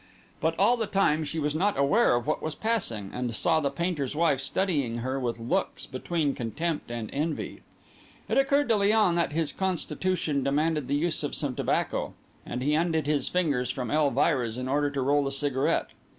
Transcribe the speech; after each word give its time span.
But 0.39 0.55
all 0.57 0.77
the 0.77 0.87
time 0.87 1.23
she 1.23 1.37
was 1.37 1.53
not 1.53 1.77
aware 1.77 2.15
of 2.15 2.25
what 2.25 2.41
was 2.41 2.55
passing, 2.55 3.11
and 3.13 3.35
saw 3.35 3.59
the 3.59 3.69
painter's 3.69 4.15
wife 4.15 4.41
studying 4.41 4.97
her 5.05 5.19
with 5.19 5.37
looks 5.39 5.85
between 5.85 6.33
contempt 6.33 6.89
and 6.89 7.07
envy. 7.13 7.61
It 8.27 8.35
occurred 8.39 8.69
to 8.69 8.75
Léon 8.77 9.13
that 9.13 9.31
his 9.33 9.51
constitution 9.51 10.43
demanded 10.43 10.87
the 10.87 10.95
use 10.95 11.21
of 11.21 11.35
some 11.35 11.53
tobacco; 11.55 12.15
and 12.47 12.63
he 12.63 12.73
undid 12.73 13.05
his 13.05 13.29
fingers 13.29 13.69
from 13.69 13.91
Elvira's 13.91 14.57
in 14.57 14.67
order 14.67 14.89
to 14.89 15.01
roll 15.03 15.27
a 15.27 15.31
cigarette. 15.31 15.89